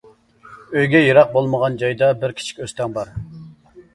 ئۆيگە 0.79 1.01
يىراق 1.01 1.29
بولمىغان 1.35 1.77
جايدا 1.83 2.09
بىر 2.23 2.35
كىچىك 2.39 2.65
ئۆستەڭ 2.65 2.97
بار. 2.99 3.15